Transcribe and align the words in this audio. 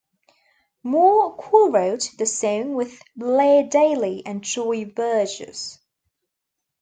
Moore 0.81 1.37
co-wrote 1.37 2.09
the 2.17 2.25
song 2.25 2.73
with 2.73 3.03
Blair 3.15 3.61
Daly 3.67 4.23
and 4.25 4.43
Troy 4.43 4.83
Verges. 4.85 5.77